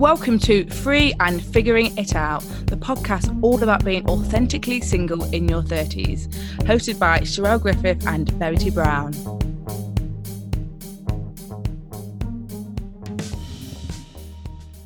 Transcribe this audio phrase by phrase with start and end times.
[0.00, 5.46] Welcome to Free and Figuring It Out, the podcast all about being authentically single in
[5.46, 6.26] your 30s,
[6.60, 9.12] hosted by Charelle Griffith and Verity Brown.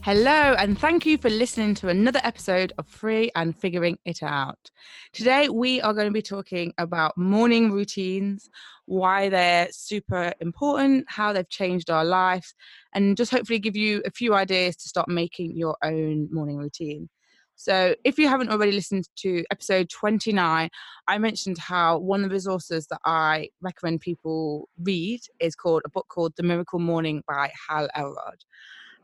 [0.03, 4.73] Hello, and thank you for listening to another episode of Free and Figuring It Out.
[5.13, 8.51] Today, we are going to be talking about morning routines,
[8.87, 12.55] why they're super important, how they've changed our lives,
[12.95, 17.09] and just hopefully give you a few ideas to start making your own morning routine.
[17.57, 20.69] So, if you haven't already listened to episode 29,
[21.07, 25.89] I mentioned how one of the resources that I recommend people read is called a
[25.89, 28.45] book called The Miracle Morning by Hal Elrod.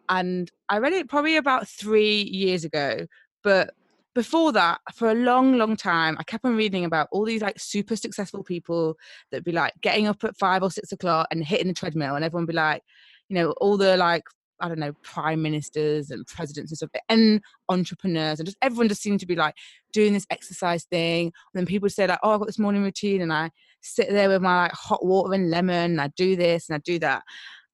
[0.08, 3.06] And I read it probably about three years ago,
[3.44, 3.72] but
[4.20, 7.58] before that, for a long, long time, I kept on reading about all these like
[7.58, 8.98] super successful people
[9.30, 12.22] that be like getting up at five or six o'clock and hitting the treadmill, and
[12.22, 12.82] everyone be like,
[13.30, 14.24] you know, all the like
[14.60, 19.00] I don't know, prime ministers and presidents and stuff, and entrepreneurs, and just everyone just
[19.00, 19.54] seemed to be like
[19.90, 21.24] doing this exercise thing.
[21.28, 24.10] And then people would say like, "Oh, I've got this morning routine," and I sit
[24.10, 26.98] there with my like hot water and lemon, and I do this and I do
[26.98, 27.22] that.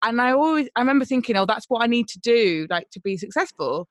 [0.05, 3.00] And I always, I remember thinking, "Oh, that's what I need to do, like to
[3.00, 3.89] be successful."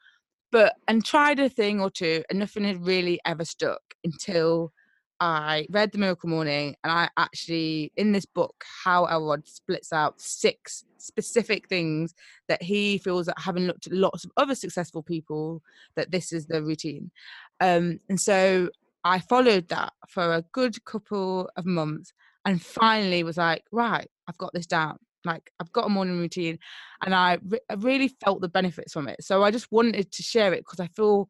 [0.56, 4.72] But and tried a thing or two and nothing had really ever stuck until
[5.20, 10.22] I read The Miracle Morning and I actually in this book Hal Elrod splits out
[10.22, 12.16] six specific things
[12.48, 15.62] that he feels that having looked at lots of other successful people
[15.98, 17.12] that this is the routine.
[17.60, 18.70] Um, and so
[19.04, 22.14] I followed that for a good couple of months
[22.46, 26.60] and finally was like right I've got this down like I've got a morning routine,
[27.04, 29.24] and I, re- I really felt the benefits from it.
[29.24, 31.30] So I just wanted to share it because I feel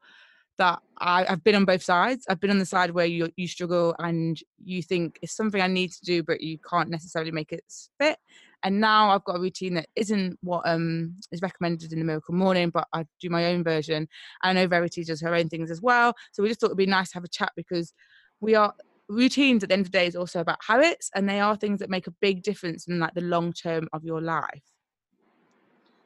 [0.57, 2.25] that I, have been on both sides.
[2.29, 5.67] I've been on the side where you you struggle and you think it's something I
[5.67, 7.63] need to do, but you can't necessarily make it
[7.99, 8.17] fit.
[8.63, 12.33] And now I've got a routine that isn't what um is recommended in the Miracle
[12.33, 14.07] Morning, but I do my own version.
[14.41, 16.13] I know Verity does her own things as well.
[16.31, 17.93] So we just thought it'd be nice to have a chat because
[18.39, 18.73] we are
[19.09, 21.79] routines at the end of the day is also about habits and they are things
[21.79, 24.63] that make a big difference in like the long term of your life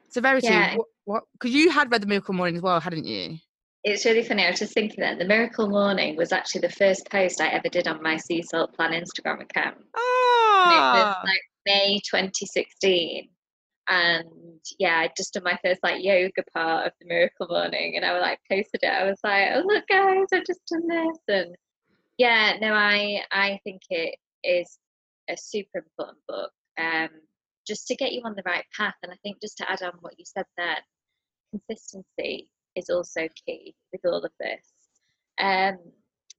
[0.10, 0.76] so Verity yeah.
[1.06, 3.38] what because you had read the miracle morning as well hadn't you
[3.84, 7.10] it's really funny i was just thinking that the miracle morning was actually the first
[7.10, 10.64] post i ever did on my sea salt plan instagram account oh.
[10.66, 11.22] it was ah!
[11.24, 13.30] like may 2016
[13.90, 18.06] and yeah, I just done my first like yoga part of the miracle morning and
[18.06, 18.88] I was like posted it.
[18.88, 21.56] I was like, oh look guys, I've just done this and
[22.20, 24.78] yeah, no, I I think it is
[25.28, 26.52] a super important book.
[26.78, 27.10] Um,
[27.70, 28.96] just to get you on the right path.
[29.04, 30.78] And I think just to add on what you said there,
[31.52, 34.66] consistency is also key with all of this.
[35.40, 35.78] Um,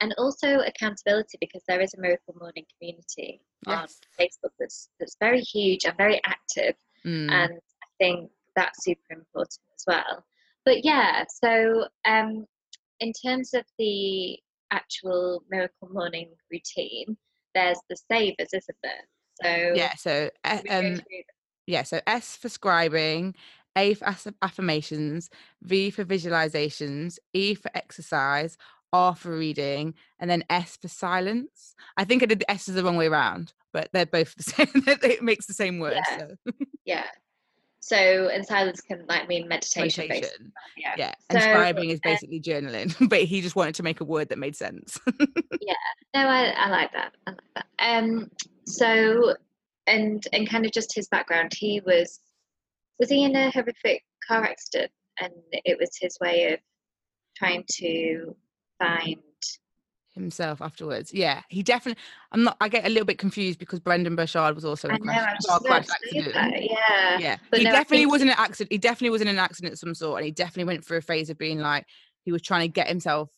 [0.00, 3.78] and also accountability because there is a Miracle Morning community yes.
[3.78, 3.86] on
[4.18, 6.74] Facebook that's that's very huge and very active,
[7.04, 7.30] mm.
[7.30, 10.24] and I think that's super important as well.
[10.64, 12.46] But yeah, so um,
[13.00, 14.38] in terms of the
[14.70, 17.16] actual miracle morning routine,
[17.54, 19.08] there's the savers, isn't there?
[19.42, 21.00] So yeah, so um,
[21.66, 23.34] yeah, so S for scribing,
[23.76, 25.30] A for affirmations,
[25.62, 28.56] V for visualizations, E for exercise,
[28.92, 31.74] R for reading, and then S for silence.
[31.96, 34.42] I think I did the S is the wrong way around, but they're both the
[34.42, 34.68] same.
[34.74, 35.94] it makes the same word.
[36.08, 36.18] Yeah.
[36.18, 36.52] So.
[36.84, 37.06] yeah.
[37.90, 40.06] So, and silence can like mean meditation.
[40.06, 40.52] meditation.
[40.76, 40.94] Yeah.
[40.96, 41.12] yeah.
[41.28, 44.04] And so, scribing is um basically um, journaling, but he just wanted to make a
[44.04, 44.96] word that made sense.
[45.60, 45.74] yeah.
[46.14, 47.16] No, I, I like that.
[47.26, 47.66] I like that.
[47.80, 48.30] Um,
[48.64, 49.34] so,
[49.88, 52.20] and and kind of just his background, he was
[53.00, 56.60] was he in a horrific car accident, and it was his way of
[57.36, 58.36] trying to
[58.78, 59.16] find
[60.20, 61.12] himself afterwards.
[61.12, 62.02] Yeah, he definitely.
[62.32, 62.56] I'm not.
[62.60, 65.86] I get a little bit confused because Brendon Burchard was also in a crash, crash
[65.88, 66.34] accident.
[66.34, 67.36] That, yeah, yeah.
[67.50, 68.72] But he no, definitely was in an accident.
[68.72, 71.02] He definitely was in an accident of some sort, and he definitely went through a
[71.02, 71.86] phase of being like
[72.22, 73.30] he was trying to get himself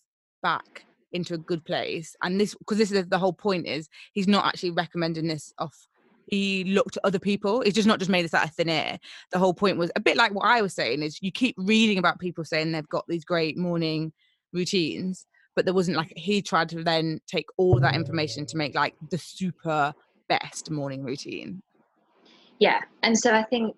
[0.43, 2.17] back into a good place.
[2.23, 5.87] And this, because this is the whole point, is he's not actually recommending this off.
[6.27, 7.61] He looked at other people.
[7.61, 8.99] He's just not just made this out of thin air.
[9.33, 11.99] The whole point was a bit like what I was saying: is you keep reading
[11.99, 14.13] about people saying they've got these great morning
[14.53, 18.75] routines but there wasn't like he tried to then take all that information to make
[18.75, 19.93] like the super
[20.29, 21.63] best morning routine.
[22.59, 23.75] Yeah and so i think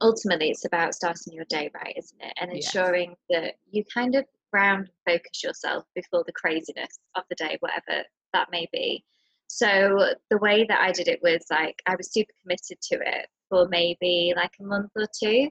[0.00, 2.32] ultimately it's about starting your day right isn't it?
[2.40, 3.42] And ensuring yes.
[3.42, 8.48] that you kind of ground focus yourself before the craziness of the day whatever that
[8.50, 9.04] may be.
[9.48, 13.26] So the way that i did it was like i was super committed to it
[13.48, 15.48] for maybe like a month or two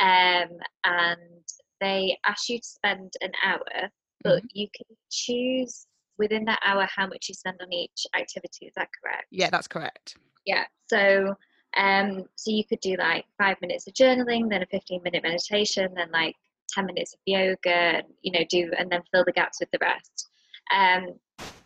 [0.00, 0.48] um,
[0.84, 1.44] and
[1.80, 3.90] they asked you to spend an hour
[4.22, 4.46] but mm-hmm.
[4.52, 5.86] you can choose
[6.18, 8.66] within that hour how much you spend on each activity.
[8.66, 9.26] Is that correct?
[9.30, 10.16] Yeah, that's correct.
[10.44, 10.64] Yeah.
[10.88, 11.34] So
[11.76, 15.92] um so you could do like five minutes of journaling, then a 15 minute meditation,
[15.94, 16.34] then like
[16.74, 19.78] 10 minutes of yoga and you know do and then fill the gaps with the
[19.80, 20.28] rest
[20.74, 21.06] um,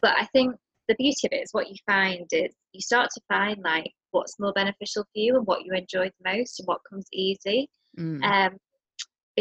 [0.03, 0.55] but i think
[0.89, 4.39] the beauty of it is what you find is you start to find like what's
[4.41, 7.69] more beneficial for you and what you enjoy the most and what comes easy
[7.99, 8.23] Mm.
[8.23, 8.57] um,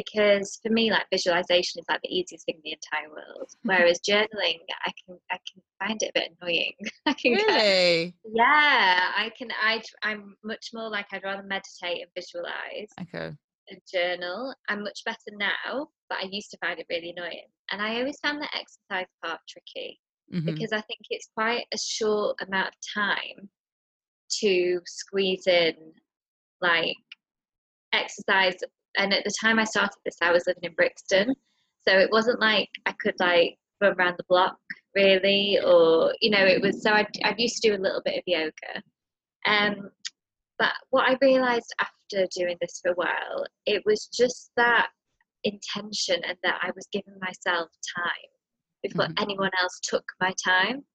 [0.01, 3.99] because for me like visualization is like the easiest thing in the entire world whereas
[4.07, 6.73] journaling i can i can find it a bit annoying
[7.05, 8.15] i can get, really?
[8.33, 13.35] yeah i can i i'm much more like i'd rather meditate and visualize Okay.
[13.69, 17.81] and journal i'm much better now but i used to find it really annoying and
[17.81, 19.99] i always found the exercise part tricky
[20.31, 20.45] Mhm.
[20.45, 22.73] because I think it's quite a short amount of
[23.03, 23.49] time
[24.41, 25.73] to squeeze in
[26.61, 26.95] like
[27.93, 28.57] exercise.
[28.99, 31.33] And at the time I started this, I was living in Brixton,
[31.87, 34.57] so it wasn't like I could like run around the block
[34.93, 38.17] really, or you know, it was so I I used to do a little bit
[38.17, 38.83] of yoga.
[39.45, 39.89] Um,
[40.59, 44.89] but what I realised after doing this for a while, it was just that
[45.45, 48.29] intention and that I was giving myself time
[48.83, 49.21] before Mhm.
[49.21, 50.85] anyone else took my time.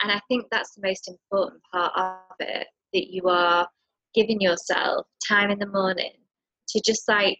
[0.00, 3.68] And I think that's the most important part of it that you are
[4.14, 6.21] giving yourself time in the morning
[6.68, 7.38] to just like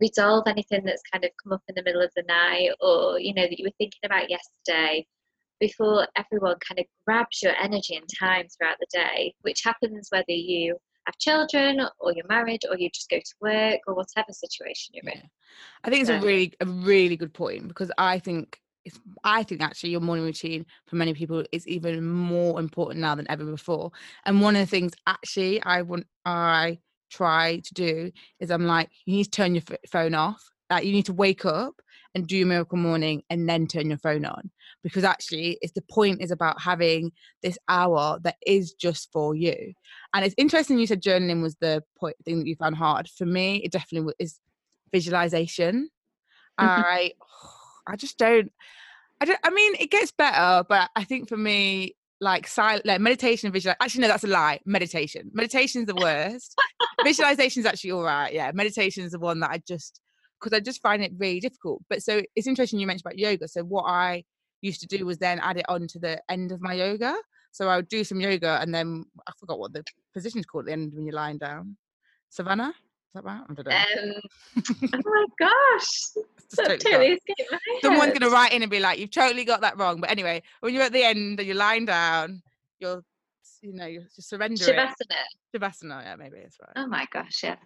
[0.00, 3.32] resolve anything that's kind of come up in the middle of the night or, you
[3.34, 5.06] know, that you were thinking about yesterday
[5.60, 10.24] before everyone kind of grabs your energy and time throughout the day, which happens whether
[10.28, 10.76] you
[11.06, 15.12] have children or you're married or you just go to work or whatever situation you're
[15.12, 15.22] in.
[15.84, 19.62] I think it's a really a really good point because I think it's I think
[19.62, 23.92] actually your morning routine for many people is even more important now than ever before.
[24.26, 26.78] And one of the things actually I want I
[27.12, 28.10] try to do
[28.40, 30.42] is I'm like you need to turn your ph- phone off.
[30.70, 31.82] Like you need to wake up
[32.14, 34.50] and do your miracle morning and then turn your phone on
[34.82, 37.12] because actually it's the point is about having
[37.42, 39.72] this hour that is just for you.
[40.14, 43.08] And it's interesting you said journaling was the point thing that you found hard.
[43.08, 44.40] For me, it definitely is
[44.92, 45.88] visualization.
[46.60, 46.80] Mm-hmm.
[46.82, 47.12] I
[47.86, 48.52] I just don't
[49.20, 53.00] I don't I mean it gets better, but I think for me like silent like
[53.00, 55.28] meditation visual actually no that's a lie meditation.
[55.34, 56.54] Meditation is the worst.
[57.04, 58.52] Visualization is actually all right yeah.
[58.54, 60.00] Meditation is the one that i just
[60.38, 61.82] because i just find it really difficult.
[61.90, 63.48] But so it's interesting you mentioned about yoga.
[63.48, 64.22] So what i
[64.60, 67.16] used to do was then add it on to the end of my yoga.
[67.50, 69.84] So i would do some yoga and then i forgot what the
[70.14, 71.76] position's called at the end when you're lying down.
[72.30, 72.72] Savannah
[73.12, 74.20] is that right i don't know Um,
[74.94, 75.88] oh my gosh,
[76.56, 79.78] that totally escaped my someone's gonna write in and be like, "You've totally got that
[79.78, 82.42] wrong." But anyway, when you're at the end and you're lying down,
[82.78, 83.02] you're,
[83.62, 84.76] you know, you're just surrendering.
[84.76, 85.54] Shavasana.
[85.54, 86.72] Shavasana, yeah, maybe it's right.
[86.76, 87.56] Oh my gosh, yeah.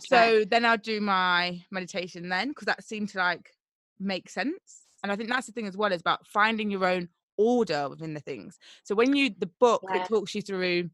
[0.00, 0.50] So right.
[0.50, 3.50] then I'll do my meditation then, because that seemed to like
[3.98, 4.86] make sense.
[5.02, 8.14] And I think that's the thing as well is about finding your own order within
[8.14, 8.58] the things.
[8.82, 10.02] So when you the book Yeah.
[10.02, 10.90] it talks you through,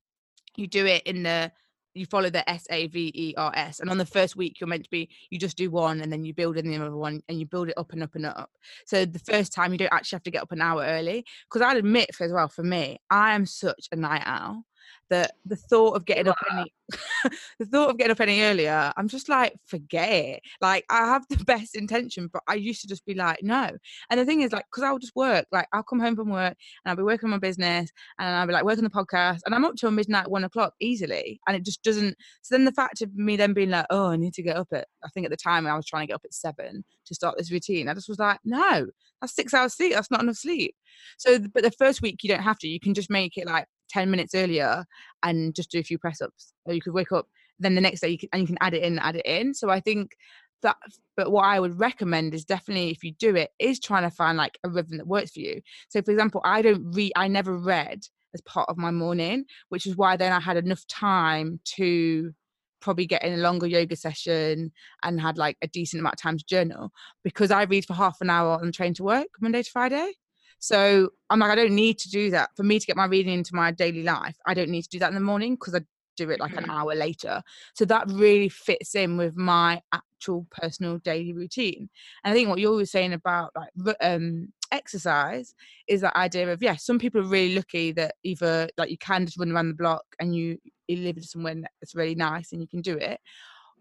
[0.57, 1.53] you do it in the
[1.95, 4.69] you follow the S A V E R S, and on the first week you're
[4.69, 7.23] meant to be you just do one, and then you build in the other one,
[7.29, 8.51] and you build it up and up and up.
[8.87, 11.63] So the first time you don't actually have to get up an hour early, because
[11.63, 14.65] I'd admit as well for me, I am such a night owl
[15.11, 16.73] that the thought of getting up any
[17.59, 20.41] the thought of getting up any earlier, I'm just like forget it.
[20.61, 23.71] Like I have the best intention, but I used to just be like no.
[24.11, 26.57] And the thing is like because I'll just work, like I'll come home from work
[26.85, 29.55] and I'll be working on my business and I'll be like working the podcast and
[29.55, 31.41] I'm up till midnight, one o'clock easily.
[31.47, 34.17] And it just doesn't so then the fact of me then being like, oh, I
[34.17, 36.17] need to get up at I think at the time I was trying to get
[36.17, 37.89] up at seven to start this routine.
[37.89, 38.87] I just was like, no,
[39.21, 39.93] that's six hours sleep.
[39.93, 40.75] That's not enough sleep.
[41.19, 42.69] So but the first week you don't have to.
[42.69, 44.85] You can just make it like 10 minutes earlier
[45.23, 46.53] and just do a few press ups.
[46.65, 47.27] Or you could wake up
[47.59, 49.55] then the next day you can and you can add it in, add it in.
[49.55, 50.17] So I think
[50.63, 50.77] that
[51.17, 54.39] but what I would recommend is definitely if you do it, is trying to find
[54.39, 55.61] like a rhythm that works for you.
[55.89, 58.01] So for example, I don't read I never read
[58.35, 62.33] as part of my morning, which is why then I had enough time to
[62.81, 64.73] probably get in a longer yoga session
[65.03, 66.91] and had like a decent amount of time to journal
[67.23, 70.13] because I read for half an hour on the train to work Monday to Friday.
[70.63, 72.51] So I'm like, I don't need to do that.
[72.57, 75.01] For me to get my reading into my daily life, I don't need to do
[75.01, 75.81] that in the morning because I
[76.17, 76.71] do it like an Mhm.
[76.71, 77.43] hour later.
[77.75, 81.91] So that really fits in with my actual personal daily routine.
[82.23, 85.53] And I think what you're always saying about like um, exercise
[85.89, 89.27] is that idea of yeah, some people are really lucky that either like you can
[89.27, 92.69] just run around the block and you you live somewhere that's really nice and you
[92.69, 93.21] can do it,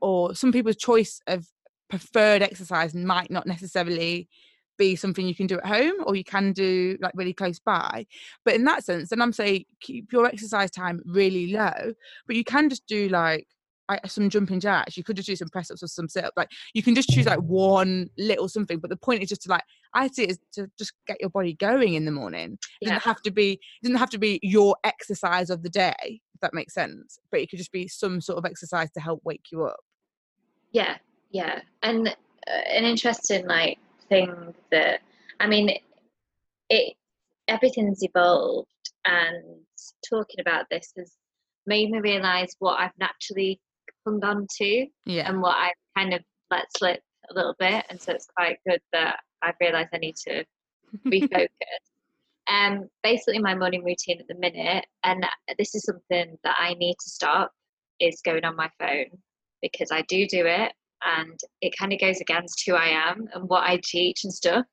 [0.02, 1.48] or some people's choice of
[1.90, 4.28] preferred exercise might not necessarily
[4.78, 8.06] be something you can do at home or you can do like really close by
[8.46, 11.94] but in that sense then i'm saying keep your exercise time really low
[12.28, 13.46] but you can just do like
[13.90, 16.34] I, some jumping jacks you could just do some press ups or some sit up
[16.38, 19.50] like you can just choose like one little something but the point is just to
[19.50, 19.64] like
[19.94, 22.90] i see it as to just get your body going in the morning it Yeah.
[22.94, 26.40] doesn't have to be it doesn't have to be your exercise of the day if
[26.42, 29.46] that makes sense but it could just be some sort of exercise to help wake
[29.52, 29.80] you up
[30.72, 30.96] Yeah,
[31.32, 31.60] yeah.
[31.84, 33.78] And uh, an interesting like
[34.12, 35.00] thing that
[35.40, 35.72] I mean,
[36.70, 36.94] it
[37.48, 38.70] everything's evolved,
[39.06, 39.44] and
[40.08, 41.12] talking about this has
[41.66, 43.60] made me realize what I've naturally
[44.06, 45.30] hung on to Yeah.
[45.30, 48.82] and what I've kind of let slip a little bit, and so it's quite good
[48.94, 50.44] that I've realised I need to
[51.08, 51.48] refocus.
[52.52, 55.26] um, basically, my morning routine at the minute, and
[55.58, 57.52] this is something that I need to stop,
[58.00, 59.06] is going on my phone
[59.62, 60.74] because I do do it,
[61.06, 64.66] and it kind of goes against who I am and what I teach and stuff.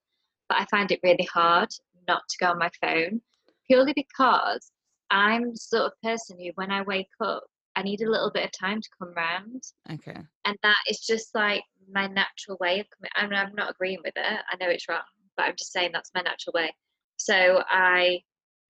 [0.49, 1.69] But I find it really hard
[2.07, 3.21] not to go on my phone,
[3.67, 4.71] purely because
[5.11, 7.45] I'm the sort of person who, when I wake up,
[7.77, 10.21] I need a little bit of time to come round okay.
[10.45, 13.11] and that is just like my natural way of coming.
[13.15, 14.41] I mean, I'm not agreeing with it.
[14.51, 15.01] I know it's wrong,
[15.37, 16.75] but I'm just saying that's my natural way.
[17.19, 18.21] So I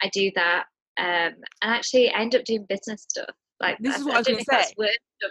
[0.03, 0.65] I do that,
[0.99, 3.35] um, and actually I end up doing business stuff.
[3.61, 5.31] Like This is what I was don't gonna know if that's say.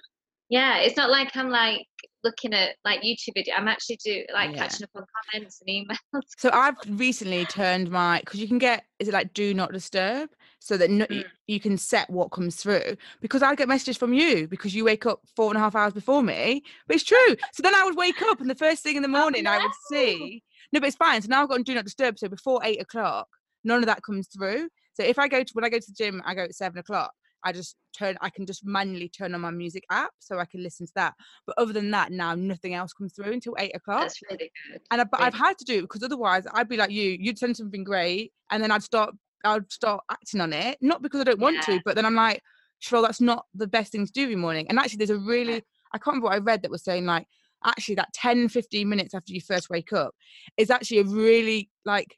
[0.49, 1.85] Yeah, it's not like I'm like
[2.27, 3.55] looking at like YouTube video.
[3.55, 4.57] I'm actually do like Yeah.
[4.57, 6.21] catching up on comments and emails.
[6.37, 10.29] So I've recently turned my because you can get is it like do not disturb
[10.59, 11.23] so that no, Mm.
[11.47, 15.05] you can set what comes through because I get messages from you because you wake
[15.05, 16.63] up four and a half hours before me.
[16.87, 17.35] But it's true.
[17.53, 19.71] So then I would wake up and the first thing in the morning I would
[19.91, 20.43] see
[20.73, 21.21] no, but it's fine.
[21.21, 22.19] So now I've got on do not disturb.
[22.19, 23.27] So before eight o'clock,
[23.63, 24.67] none of that comes through.
[24.95, 26.77] So if I go to when I go to the gym, I go at seven
[26.79, 27.11] o'clock.
[27.43, 30.63] I just turn I can just manually turn on my music app so I can
[30.63, 31.13] listen to that.
[31.45, 34.01] But other than that, now nothing else comes through until eight o'clock.
[34.01, 34.81] That's really good.
[34.91, 37.17] And I, but I've had to do it because otherwise I'd be like you.
[37.19, 39.13] You'd send something great, and then I'd start.
[39.43, 41.75] I'd start acting on it, not because I don't want Yeah.
[41.75, 42.41] to, but then I'm like,
[42.79, 44.65] sure, that's not the best thing to do every morning.
[44.67, 45.63] And actually, there's a really,
[45.93, 47.27] I can't remember what I read that was saying like,
[47.63, 50.15] actually, that 10, 15 minutes after you first wake up
[50.57, 52.17] is actually a really like.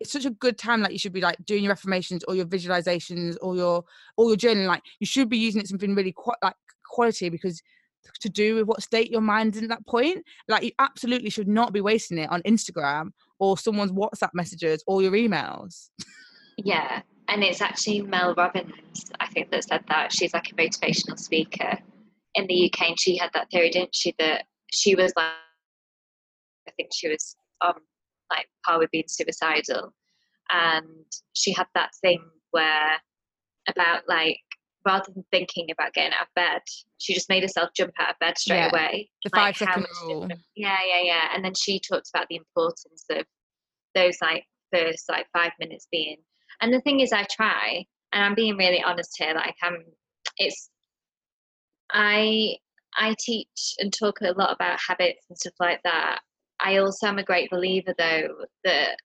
[0.00, 2.46] It's, such a good time like you should be like doing your affirmations or your
[2.46, 3.84] visualizations or your
[4.16, 6.54] or your journaling like you should be using it something really quite like
[6.90, 7.62] quality because
[8.20, 11.48] to do with what state your mind's in at that point like you absolutely should
[11.48, 13.10] not be wasting it on Instagram
[13.42, 15.88] or someone's WhatsApp messages or your emails.
[16.56, 20.12] Yeah, and it's actually Mel Robbins, I think, that said that.
[20.12, 21.76] She's like a motivational speaker
[22.36, 24.14] in the UK, and she had that theory, didn't she?
[24.20, 25.26] That she was like,
[26.68, 27.74] I think she was on
[28.36, 29.92] like par with being suicidal,
[30.50, 32.98] and she had that thing where
[33.68, 34.40] about like
[34.84, 36.60] rather than thinking about getting out of bed,
[36.98, 39.10] she just made herself jump out of bed straight Yeah, away.
[39.24, 40.28] The like, five second rule.
[40.56, 41.28] Yeah, yeah, yeah.
[41.34, 43.24] And then she talked about the importance of
[43.94, 46.16] those like first like five minutes being.
[46.60, 49.34] And the thing is, I try, and I'm being really honest here.
[49.34, 49.78] Like I'm,
[50.38, 50.70] it's,
[51.92, 52.56] I
[52.96, 56.20] I teach and talk a lot about habits and stuff like that.
[56.62, 58.28] I also am a great believer though
[58.64, 58.96] that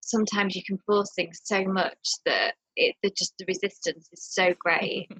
[0.00, 4.54] sometimes you can force things so much that it that just the resistance is so
[4.58, 5.08] great.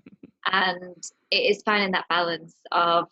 [0.50, 3.04] And it is finding that balance of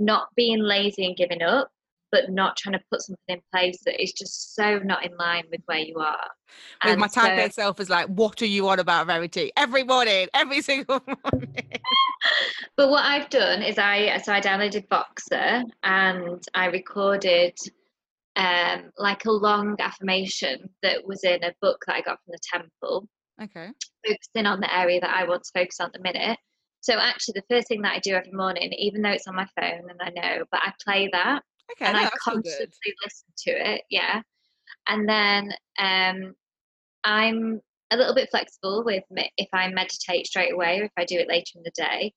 [0.00, 1.70] not being lazy and giving up
[2.12, 5.44] but not trying to put something in place that is just so not in line
[5.50, 6.28] with where you are
[6.84, 9.50] With And my type so- self is like, what are you on about, Verity?
[9.56, 11.00] Every morning, every single
[11.32, 11.56] morning.
[12.76, 17.56] but what I've done is I so I downloaded Voxer and I recorded
[18.36, 22.38] um like a long affirmation that was in a book that I got from the
[22.52, 23.08] temple
[23.42, 23.70] okay.
[24.06, 26.38] focusing on the area that I want to focus on at the minute.
[26.80, 29.46] So actually, the first thing that I do every morning, even though it's on my
[29.58, 31.42] phone and I know, but I play that
[31.72, 31.86] Okay.
[31.86, 32.94] and I constantly good.
[33.04, 33.82] listen to it.
[33.90, 34.22] Yeah,
[34.88, 36.34] and then um,
[37.04, 37.60] I'm
[37.90, 41.18] a little bit flexible with me if I meditate straight away or if I do
[41.18, 42.12] it later in the day.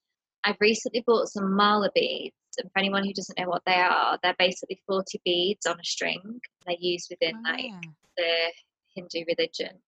[0.46, 4.18] I've recently bought some mala beads, and for anyone who doesn't know what they are,
[4.22, 6.40] they're basically 40 beads on a string.
[6.66, 7.80] They're used within Oh, like yeah.
[8.18, 8.52] the
[8.96, 9.82] Hindu religion.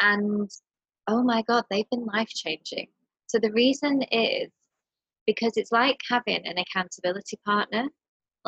[0.00, 0.50] And
[1.08, 2.88] oh my God, they've been life changing.
[3.26, 4.50] So the reason is
[5.26, 7.88] because it's like having an accountability partner,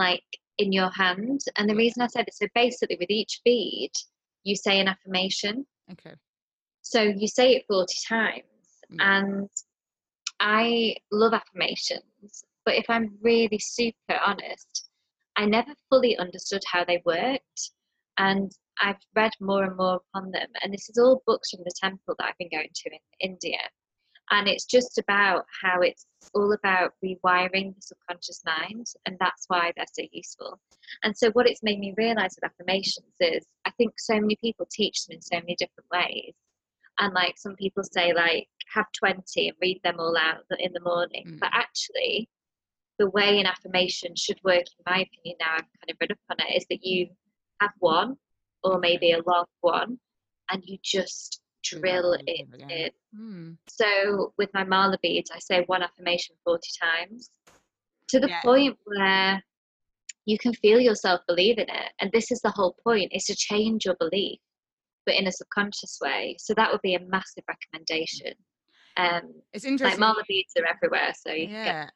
[0.00, 0.24] like
[0.58, 1.40] in your hand.
[1.56, 3.92] And the reason I said it, so basically with each bead,
[4.44, 5.66] you say an affirmation.
[5.92, 6.14] Okay.
[6.82, 8.44] So you say it 40 times.
[8.90, 9.18] Yeah.
[9.18, 9.48] And
[10.40, 14.88] I love affirmations, but if I'm really super honest,
[15.36, 17.60] I never fully understood how they worked.
[18.16, 18.50] And
[18.82, 20.48] I've read more and more upon them.
[20.62, 23.58] And this is all books from the temple that I've been going to in India.
[24.30, 28.86] And it's just about how it's all about rewiring the subconscious mind.
[29.06, 30.60] And that's why they're so useful.
[31.02, 34.66] And so, what it's made me realize with affirmations is I think so many people
[34.70, 36.34] teach them in so many different ways.
[36.98, 40.80] And like some people say, like, have 20 and read them all out in the
[40.80, 41.38] morning.
[41.40, 41.58] But Mm.
[41.58, 42.28] actually,
[42.98, 46.18] the way an affirmation should work, in my opinion, now I've kind of read up
[46.30, 47.08] on it, is that you
[47.60, 48.16] have one
[48.62, 49.98] or maybe a long one
[50.50, 52.90] and you just drill it in.
[53.14, 53.52] Hmm.
[53.68, 57.30] So with my mala beads, I say one affirmation 40 times
[58.08, 58.40] to the Yeah.
[58.42, 59.42] point where
[60.26, 61.92] you can feel yourself believe in it.
[62.00, 64.38] And this is the whole point is to change your belief,
[65.06, 66.36] but in a subconscious way.
[66.38, 68.34] So that would be a massive recommendation.
[68.96, 69.98] Um, It's interesting.
[69.98, 71.90] like mala beads are everywhere, so you can get yeah.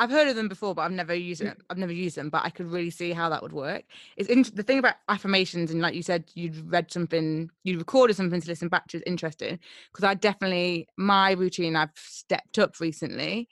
[0.00, 1.58] I've heard of them before, but I've never used it.
[1.68, 3.84] I've never used them, but I could really see how that would work.
[4.16, 8.16] It's in, the thing about affirmations, and like you said, you'd read something, you recorded
[8.16, 8.96] something to listen back to.
[8.96, 9.58] Is interesting
[9.92, 13.46] because I definitely my routine I've stepped up recently.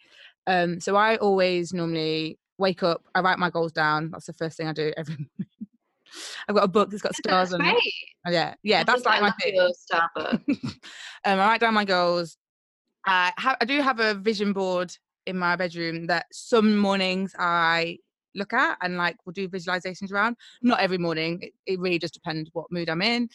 [0.47, 4.11] Um, so I always normally wake up, I write my goals down.
[4.11, 5.59] That's the first thing I do every morning.
[6.49, 7.77] I've got a book that's got stars That's on it.
[8.27, 9.55] Oh, Yeah, yeah, I that's like I my thing.
[9.55, 10.45] your Starbucks.
[10.65, 10.79] um,
[11.25, 12.39] I write down my goals.
[13.05, 14.97] I, ha- I do have a vision board
[15.29, 17.99] in my bedroom that some mornings I
[18.35, 20.37] look at and like will do visualizations around.
[20.63, 21.41] Not every morning.
[21.43, 23.29] It, it really just depends what mood I'm in.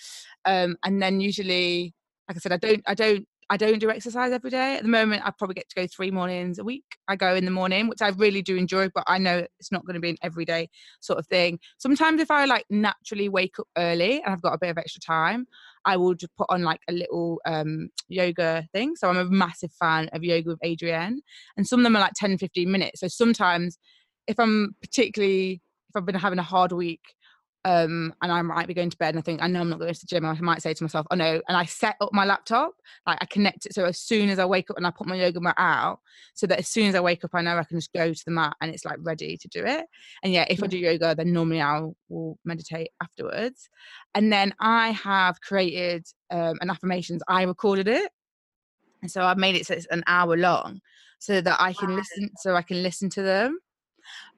[0.45, 1.93] Um, and then usually,
[2.27, 4.77] like I said, I don't, I don't, I don't do exercise every day.
[4.77, 6.85] At the moment, I probably get to go three mornings a week.
[7.07, 9.85] I go in the morning, which I really do enjoy, but I know it's not
[9.85, 10.69] going to be an everyday
[11.01, 11.59] sort of thing.
[11.77, 15.01] Sometimes if I like naturally wake up early and I've got a bit of extra
[15.01, 15.45] time,
[15.85, 18.95] I will just put on like a little um, yoga thing.
[18.95, 21.17] So I'm a massive fan of yoga with Adriene,
[21.55, 23.01] and some of them are like 10, 15 minutes.
[23.01, 23.77] So sometimes,
[24.25, 27.01] if I'm particularly, if I've been having a hard week,
[27.65, 29.79] um, and I might be going to bed and I think I know I'm not
[29.79, 32.09] going to the gym, I might say to myself, "Oh no!" And I set up
[32.11, 32.73] my laptop,
[33.07, 35.15] like I connect it so as soon as I wake up and I put my
[35.15, 35.99] yoga mat out,
[36.33, 38.23] so that as soon as I wake up, I know I can just go to
[38.25, 39.85] the mat and it's like ready to do it.
[40.23, 43.69] And yeah, if I do yoga, then normally I will meditate afterwards.
[44.13, 47.21] And then I have created um, an affirmations.
[47.27, 48.11] I recorded it,
[49.01, 50.81] and so I've made it so it's an hour long,
[51.19, 52.29] so that I can listen.
[52.39, 53.59] So I can listen to them.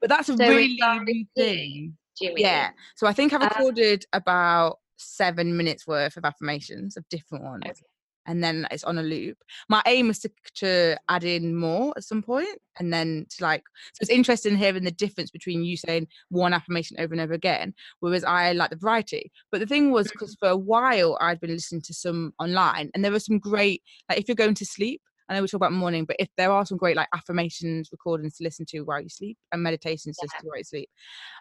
[0.00, 1.96] But that's a So really new thing.
[2.18, 2.44] Do you mean?
[2.44, 2.70] Yeah.
[2.94, 7.64] So I think I've Um, recorded about seven minutes worth of affirmations of different ones.
[7.66, 7.80] Okay.
[8.28, 9.38] And then it's on a loop.
[9.68, 13.62] My aim is to, to add in more at some point, and then to like.
[13.92, 17.72] So it's interesting hearing the difference between you saying one affirmation over and over again,
[18.00, 19.30] whereas I like the variety.
[19.52, 23.04] But the thing was, because for a while I'd been listening to some online, and
[23.04, 23.84] there were some great.
[24.08, 26.52] Like if you're going to sleep, I know we talk about morning, but if there
[26.52, 30.28] are some great like affirmations recordings to listen to while you sleep and meditations Yeah.
[30.38, 30.88] to while you sleep.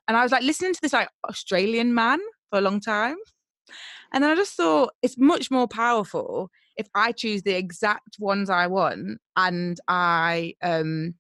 [0.07, 2.19] And I was like listening to this like Australian man
[2.49, 3.17] for a long time.
[4.11, 8.49] And then I just thought it's much more powerful if I choose the exact ones
[8.49, 11.15] I want and I um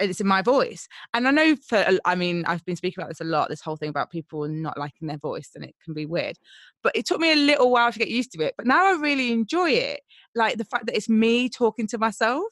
[0.00, 0.88] it's in my voice.
[1.14, 3.76] And I know for i mean I've been speaking about this a lot, this whole
[3.76, 6.36] thing about people not liking their voice and it can be weird.
[6.82, 8.54] But it took me a little while to get used to it.
[8.56, 10.00] But now I really enjoy it.
[10.34, 12.44] Like the fact that it's me talking to myself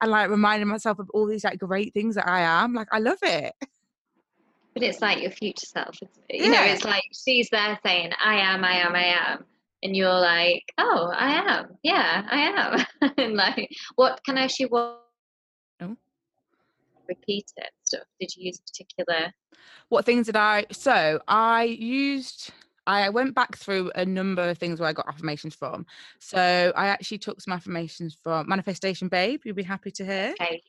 [0.00, 2.74] and like reminding myself of all these like great things that I am.
[2.74, 3.52] Like I love it.
[4.74, 5.98] But it's like your future self?
[6.30, 9.44] You know, it's like she's there saying, I am, I am, I am.
[9.82, 11.78] And you're like, oh, I am.
[11.82, 13.12] Yeah, I am.
[13.18, 15.04] and like, what can I actually what.
[17.08, 18.02] Repeat it stuff?
[18.20, 19.32] Did you use a particular
[19.88, 22.50] what things did I so I used
[22.86, 25.84] I went back through a number of things where I got affirmations from.
[26.20, 30.34] So I actually took some affirmations from Manifestation Babe, you'll be happy to hear.
[30.40, 30.62] okay,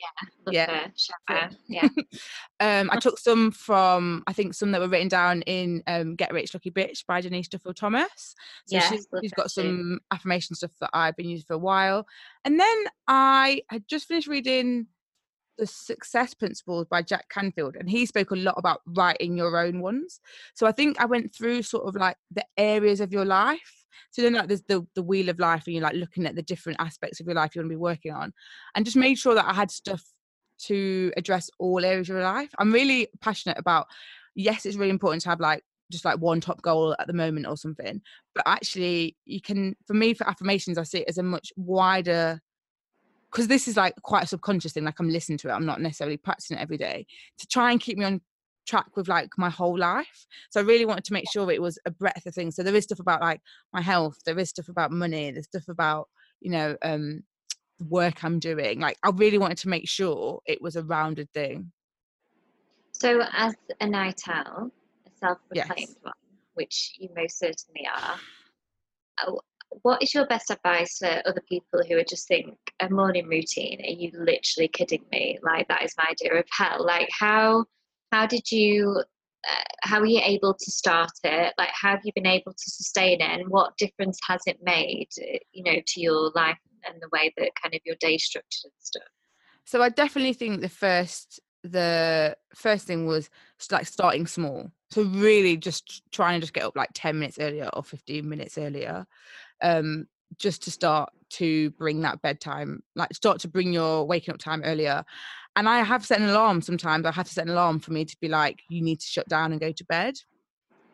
[0.51, 0.83] yeah, Yeah.
[0.87, 1.87] her, So- Shaffer, yeah.
[2.59, 6.33] Um, I took some from I think some that were written down in um, Get
[6.33, 8.35] Rich Lucky Bitch by Denise Duffield Thomas.
[8.65, 12.05] So Yes, she's, she's got some affirmation stuff that I've been using for a while.
[12.43, 14.87] And then I had just finished reading
[15.59, 19.81] The Success Principles by Jack Canfield, and he spoke a lot about writing your own
[19.81, 20.21] ones.
[20.55, 23.85] So I think I went through sort of like the areas of your life.
[24.11, 26.41] So then like there's the, the wheel of life and you're like looking at the
[26.41, 28.33] different aspects of your life you want to be working on
[28.73, 30.01] and just made sure that I had stuff
[30.59, 32.49] to address all areas of your life.
[32.57, 33.87] I'm really passionate about
[34.35, 37.47] yes, it's really important to have like just like one top goal at the moment
[37.47, 38.01] or something.
[38.33, 42.41] But actually you can for me for affirmations I see it as a much wider
[43.31, 45.81] because this is like quite a subconscious thing, like I'm listening to it, I'm not
[45.81, 47.05] necessarily practicing it every day
[47.39, 48.21] to try and keep me on
[48.67, 50.25] track with like my whole life.
[50.51, 52.55] So I really wanted to make sure it was a breadth of things.
[52.55, 53.41] So there is stuff about like
[53.73, 56.07] my health, there is stuff about money, there's stuff about,
[56.41, 57.23] you know, um
[57.87, 58.79] work I'm doing.
[58.79, 61.71] Like I really wanted to make sure it was a rounded thing.
[62.91, 64.71] So, as a night owl,
[65.07, 65.95] a self Yes.
[66.01, 66.13] one,
[66.55, 68.19] which you most certainly are,
[69.25, 69.31] uh,
[69.81, 73.79] what is your best advice for other people who are just think a morning routine?
[73.81, 75.39] Are you literally kidding me?
[75.41, 76.85] Like that is my idea of hell.
[76.85, 77.65] Like how
[78.11, 79.03] how did you
[79.47, 81.53] uh, how were you able to start it?
[81.57, 85.09] Like how have you been able to sustain it, and what difference has it made?
[85.51, 88.73] You know, to your life and the way that kind of your day structured and
[88.79, 89.03] stuff.
[89.65, 93.29] So I definitely think the first the first thing was
[93.71, 94.71] like starting small.
[94.91, 98.57] So really just trying to just get up like 10 minutes earlier or 15 minutes
[98.57, 99.05] earlier.
[99.61, 104.39] Um just to start to bring that bedtime, like start to bring your waking up
[104.39, 105.03] time earlier.
[105.55, 107.05] And I have set an alarm sometimes.
[107.05, 109.27] I have to set an alarm for me to be like, you need to shut
[109.27, 110.15] down and go to bed.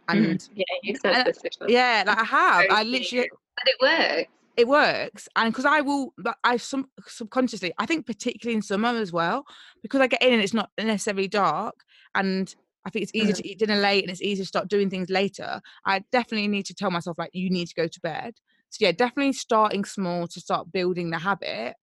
[0.10, 0.23] Mm-hmm.
[0.32, 2.65] And yeah, you said and- this yeah, like I have.
[2.69, 4.32] I literally But it works.
[4.58, 6.13] it works and because i will
[6.45, 9.45] i some subconsciously i think particularly in summer as well
[9.82, 11.75] because i get in and it's not necessarily dark
[12.15, 13.38] and i think it's easier Mm.
[13.38, 16.65] to eat dinner late and it's easier to start doing things later i definitely need
[16.67, 18.34] to tell myself like you need to go to bed
[18.76, 21.76] so yeah definitely starting small to start building the habit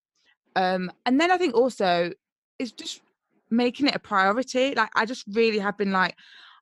[0.57, 2.13] um and then i think also
[2.59, 3.01] it's just
[3.51, 6.17] making it a priority like i just really have been like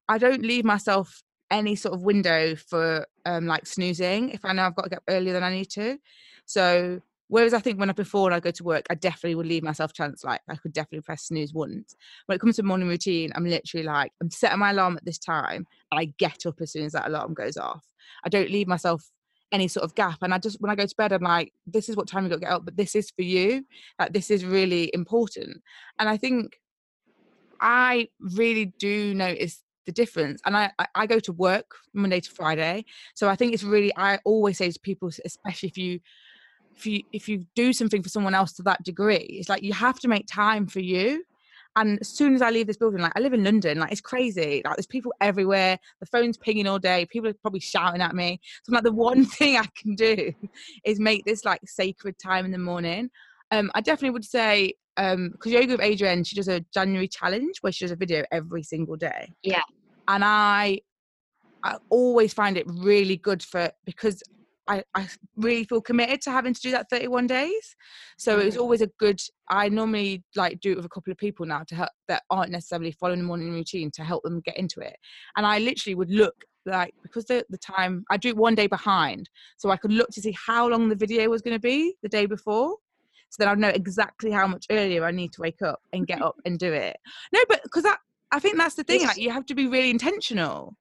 [0.09, 4.64] i don't leave myself any sort of window for um like snoozing if I know
[4.64, 5.99] I've got to get up earlier than I need to.
[6.47, 9.62] So whereas I think when I before I go to work, I definitely would leave
[9.62, 11.97] myself chance like I could definitely press snooze once.
[12.27, 15.19] When it comes to morning routine, I'm literally like I'm setting my alarm at this
[15.19, 17.85] time and I get up as soon as that alarm goes off.
[18.25, 19.05] I don't leave myself
[19.52, 20.18] any sort of gap.
[20.22, 22.30] And I just when I go to bed, I'm like, this is what time you
[22.30, 23.64] got to get up, but this is for you.
[23.98, 25.62] Like this is really important.
[25.98, 26.60] And I think
[27.60, 30.40] I really do notice the difference.
[30.44, 32.84] And I, I, I go to work Monday to Friday.
[33.14, 36.00] So I think it's really I always say to people, especially if you
[36.76, 39.72] if you if you do something for someone else to that degree, it's like you
[39.72, 41.24] have to make time for you.
[41.81, 44.03] And as soon as I leave this building, like I live in London, like it's
[44.03, 44.61] crazy.
[44.62, 45.79] Like there's people everywhere.
[46.01, 47.07] The phone's pinging all day.
[47.07, 48.38] People are probably shouting at me.
[48.62, 50.35] So I'm like, the one thing I can do
[50.85, 53.09] is make this like sacred time in the morning.
[53.51, 57.57] Um, I definitely would say um because yoga with Adriene, she does a January challenge
[57.62, 59.33] where she does a video every single day.
[59.43, 59.62] Yeah.
[60.07, 60.81] And I
[61.62, 64.23] I always find it really good for because
[64.70, 67.76] I, I really feel committed to having to do that 31 days.
[68.18, 68.61] So it was Mhm.
[68.61, 71.74] always a good I normally like do it with a couple of people now to
[71.74, 74.96] help that aren't necessarily following the morning routine to help them get into it.
[75.37, 78.68] And I literally would look like because the, the time I do it one day
[78.68, 79.28] behind.
[79.56, 82.09] So I could look to see how long the video was going to be the
[82.09, 82.76] day before.
[83.30, 86.22] So then I'd know exactly how much earlier I need to wake up and get
[86.28, 86.96] up and do it.
[87.33, 87.98] No, but because that
[88.33, 89.04] I think that's the thing.
[89.06, 90.76] Like you have to be really intentional.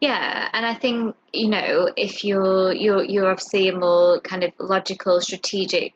[0.00, 4.52] Yeah, and I think you know if you're you're you're obviously a more kind of
[4.58, 5.92] logical, strategic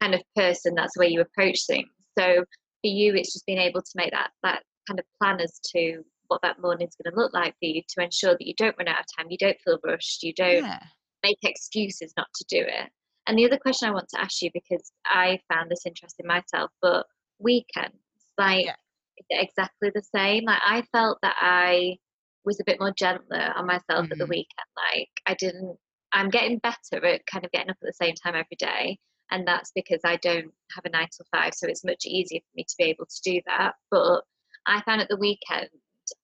[0.00, 0.74] kind of person.
[0.74, 1.88] That's the way you approach things.
[2.18, 5.60] So for you, it's just being able to make that that kind of plan as
[5.74, 8.76] to what that morning's going to look like for you to ensure that you don't
[8.78, 10.78] run out of time, you don't feel rushed, you don't Yeah.
[11.22, 12.90] make excuses not to do it.
[13.26, 16.70] And the other question I want to ask you because I found this interesting myself,
[16.82, 17.06] but
[17.38, 17.98] weekends,
[18.38, 18.76] like Yeah.
[19.18, 20.44] is it exactly the same?
[20.44, 21.98] Like I felt that I
[22.44, 24.28] was a bit more gentler on myself at the Mhm.
[24.28, 24.68] weekend.
[24.76, 25.78] Like I didn't
[26.12, 28.98] I'm getting better at kind of getting up at the same time every day.
[29.32, 32.50] And that's because I don't have a nine till five, so it's much easier for
[32.54, 33.74] me to be able to do that.
[33.90, 34.22] But
[34.66, 35.68] I found at the weekend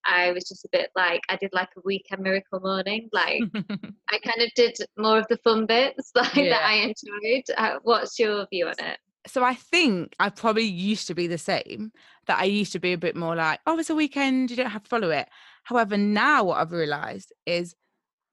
[0.05, 3.09] I was just a bit like I did like a weekend miracle morning.
[3.13, 3.43] Like
[4.13, 6.51] I kind of did more of the fun bits like Yeah.
[6.51, 7.45] that I enjoyed.
[7.57, 8.99] Uh, what's your view on it?
[9.27, 11.93] So I think I probably used to be the same.
[12.27, 14.71] That I used to be a bit more like, oh, it's a weekend, you don't
[14.71, 15.29] have to follow it.
[15.65, 17.75] However, now what I've realised is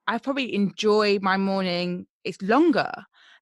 [0.07, 2.07] I probably enjoy my morning.
[2.23, 2.91] It's longer.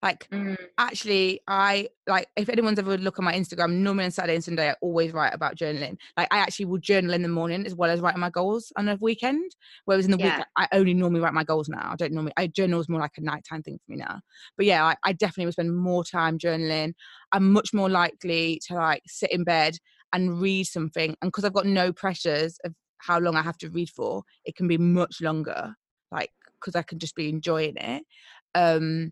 [0.05, 4.35] Like Mm, actually, I like if anyone's ever look on my Instagram, normally on Saturday
[4.35, 5.97] and Sunday, I always write about journaling.
[6.15, 8.87] Like I actually will journal in the morning as well as writing my goals on
[8.87, 9.55] a weekend.
[9.85, 10.37] Whereas in the Yeah.
[10.37, 11.89] week, I only normally write my goals now.
[11.91, 12.33] I don't normally.
[12.37, 14.19] I journal is more like a nighttime thing for me now.
[14.57, 16.93] But yeah, I, I definitely will spend more time journaling.
[17.31, 19.77] I'm much more likely to like sit in bed
[20.13, 23.71] and read something, and because I've got no pressures of how long I have to
[23.71, 25.73] read for, it can be much longer.
[26.11, 28.03] Like because I can just be enjoying it.
[28.53, 29.11] Um,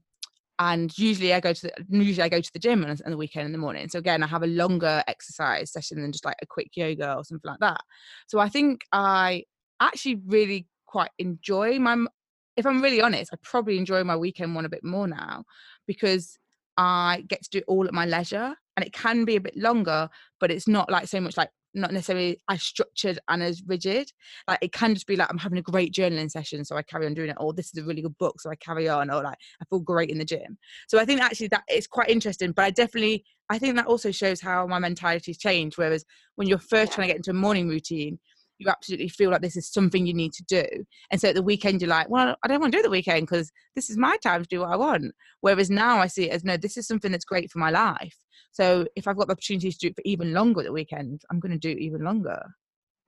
[0.71, 3.17] and usually I go to the, usually I go to the gym on, on the
[3.17, 3.89] weekend in the morning.
[3.89, 7.23] So again, I have a longer exercise session than just like a quick yoga or
[7.23, 7.81] something like that.
[8.27, 9.43] So I think I
[9.79, 12.05] actually really quite enjoy my.
[12.55, 15.43] If I'm really honest, I probably enjoy my weekend one a bit more now
[15.87, 16.37] because
[16.77, 19.57] I get to do it all at my leisure, and it can be a bit
[19.57, 24.11] longer, but it's not like so much like not necessarily as structured and as rigid.
[24.47, 27.05] Like it can just be like I'm having a great journaling session, so I carry
[27.05, 27.37] on doing it.
[27.39, 29.09] Or this is a really good book, so I carry on.
[29.09, 30.57] Or like I feel great in the gym.
[30.87, 32.51] So I think actually that it's quite interesting.
[32.51, 35.77] But I definitely I think that also shows how my mentality's changed.
[35.77, 36.05] Whereas
[36.35, 38.19] when you're first trying to get into a morning routine,
[38.57, 40.65] you absolutely feel like this is something you need to do.
[41.11, 43.27] And so at the weekend you're like, well, I don't want to do the weekend
[43.27, 45.13] because this is my time to do what I want.
[45.41, 48.15] Whereas now I see it as no, this is something that's great for my life.
[48.51, 51.23] So if I've got the opportunity to do it for even longer at the weekend,
[51.31, 52.39] I'm going to do it even longer.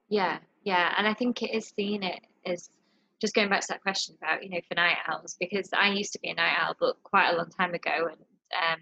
[0.10, 2.70] Yeah, yeah, and I think it is seeing it as
[3.22, 6.14] just going back to that question about you know for night owls because I used
[6.14, 8.18] to be a night owl, but quite a long time ago, and
[8.62, 8.80] um,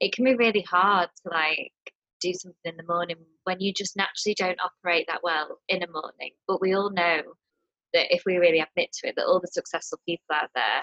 [0.00, 1.72] it can be really hard to like
[2.20, 5.90] do something in the morning when you just naturally don't operate that well in a
[5.90, 6.32] morning.
[6.46, 7.22] But we all know
[7.92, 10.82] that if we really admit to it, that all the successful people out there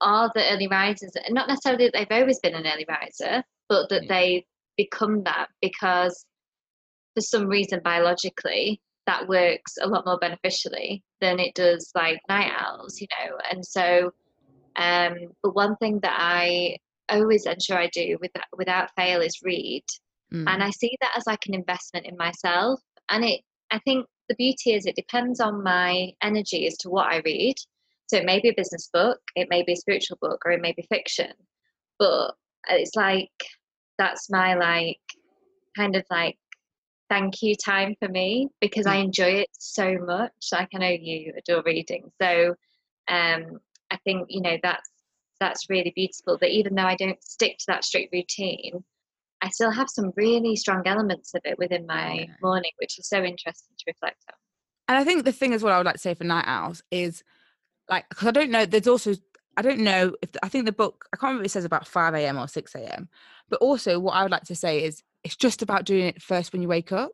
[0.00, 3.88] are the early risers, and not necessarily that they've always been an early riser, but
[3.88, 6.24] that they become that because
[7.14, 12.52] for some reason biologically that works a lot more beneficially than it does like night
[12.56, 13.36] owls, you know.
[13.50, 14.12] And so,
[14.76, 16.76] um, but one thing that I
[17.08, 19.84] always ensure I do with, without fail is read.
[20.32, 20.44] Mm.
[20.48, 22.80] And I see that as like an investment in myself.
[23.10, 27.12] And it, I think the beauty is it depends on my energy as to what
[27.12, 27.56] I read.
[28.06, 30.62] So it may be a business book, it may be a spiritual book, or it
[30.62, 31.32] may be fiction.
[31.98, 32.34] But
[32.68, 33.30] it's like
[33.98, 35.00] that's my like
[35.76, 36.36] kind of like
[37.08, 39.04] thank you time for me because I mm.
[39.04, 40.32] enjoy it so much.
[40.52, 42.54] Like I know you adore reading, so
[43.08, 43.60] um,
[43.90, 44.88] I think you know that's
[45.40, 46.38] that's really beautiful.
[46.40, 48.84] That even though I don't stick to that strict routine,
[49.42, 53.18] I still have some really strong elements of it within my morning, which is so
[53.18, 54.34] interesting to reflect on.
[54.88, 56.82] And I think the thing as well I would like to say for night owls
[56.90, 57.22] is
[57.88, 58.66] like because I don't know.
[58.66, 59.14] There's also
[59.56, 62.14] I don't know if I think the book I can't remember it says about five
[62.14, 62.38] a.m.
[62.38, 63.08] or six a.m.
[63.48, 66.52] But also what I would like to say is it's just about doing it first
[66.52, 67.10] when you wake up.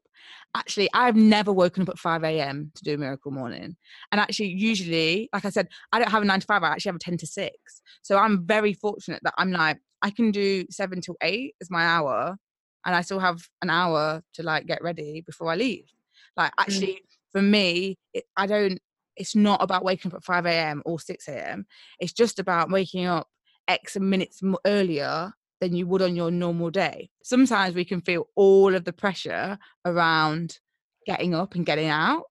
[0.56, 2.70] Actually, I've never woken up at 5 a.m.
[2.76, 3.76] to do a miracle morning.
[4.12, 6.90] And actually, usually, like I said, I don't have a nine to five, I actually
[6.90, 7.56] have a 10 to six.
[8.02, 11.84] So I'm very fortunate that I'm like, I can do seven till eight as my
[11.84, 12.36] hour,
[12.86, 15.90] and I still have an hour to like get ready before I leave.
[16.36, 16.62] Like, mm.
[16.62, 18.78] actually, for me, it, I don't,
[19.16, 20.82] it's not about waking up at 5 a.m.
[20.84, 21.66] or 6 a.m.
[21.98, 23.28] It's just about waking up
[23.66, 25.32] X minutes earlier
[25.64, 27.10] than you would on your normal day.
[27.22, 30.58] Sometimes we can feel all of the pressure around
[31.06, 32.24] getting up and getting out.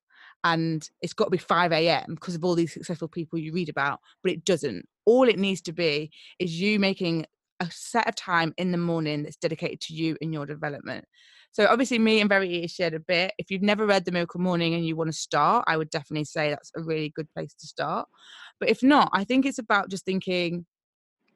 [0.44, 2.16] And it's got to be 5 a.m.
[2.16, 4.86] because of all these successful people you read about, but it doesn't.
[5.06, 7.26] All it needs to be is you making
[7.60, 11.06] a set of time in the morning that's dedicated to you and your development.
[11.54, 13.32] So obviously, me and Verity shared a bit.
[13.38, 16.26] If you've never read The Miracle Morning and you want to start, I would definitely
[16.26, 18.08] say that's a really good place to start.
[18.60, 20.66] But if not, I think it's about just thinking,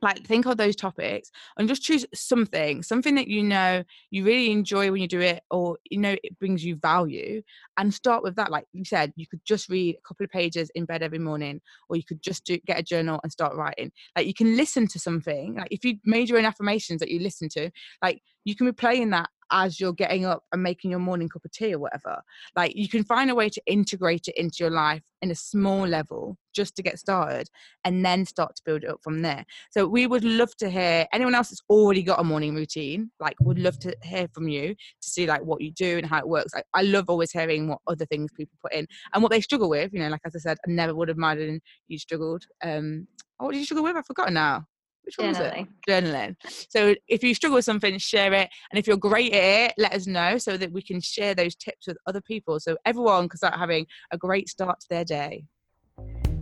[0.01, 4.51] like think of those topics and just choose something something that you know you really
[4.51, 7.41] enjoy when you do it or you know it brings you value
[7.77, 10.69] and start with that like you said you could just read a couple of pages
[10.75, 13.91] in bed every morning or you could just do get a journal and start writing.
[14.15, 17.19] Like you can listen to something like if you made your own affirmations that you
[17.19, 17.69] listen to
[18.01, 21.45] like you can be playing that as you're getting up and making your morning cup
[21.45, 22.21] of tea or whatever.
[22.55, 25.87] Like you can find a way to integrate it into your life in a small
[25.87, 27.49] level just to get started
[27.83, 29.45] and then start to build it up from there.
[29.71, 33.35] So we would love to hear anyone else that's already got a morning routine, like
[33.41, 36.27] would love to hear from you to see like what you do and how it
[36.27, 36.53] works.
[36.53, 39.69] Like, I love always hearing what other things people put in and what they struggle
[39.69, 39.93] with.
[39.93, 42.43] You know, like as I said, I never would have minded you struggled.
[42.63, 43.07] Um,
[43.37, 43.95] what did you struggle with?
[43.95, 44.65] I've forgotten now.
[45.07, 45.67] Which one Journaling.
[45.67, 46.03] was it?
[46.03, 46.35] Journaling.
[46.69, 48.49] So if you struggle with something, share it.
[48.69, 51.55] And if you're great at it, let us know so that we can share those
[51.55, 52.59] tips with other people.
[52.59, 55.45] So everyone can start having a great start to their day.